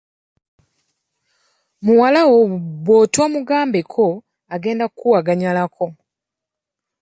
[1.83, 2.39] Muwala wo
[2.83, 4.03] bw'otoomugambeko,
[4.55, 5.85] agenda kkuwaganyalako.